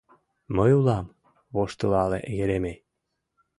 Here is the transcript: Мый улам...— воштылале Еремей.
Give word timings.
Мый 0.55 0.71
улам...— 0.79 1.15
воштылале 1.55 2.19
Еремей. 2.41 2.77